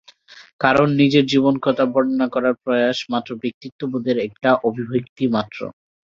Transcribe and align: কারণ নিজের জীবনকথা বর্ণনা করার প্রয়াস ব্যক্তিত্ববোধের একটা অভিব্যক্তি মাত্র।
কারণ 0.59 0.87
নিজের 0.99 1.23
জীবনকথা 1.31 1.85
বর্ণনা 1.93 2.27
করার 2.29 2.55
প্রয়াস 2.61 2.97
ব্যক্তিত্ববোধের 3.41 4.17
একটা 4.27 4.49
অভিব্যক্তি 4.67 5.23
মাত্র। 5.35 5.59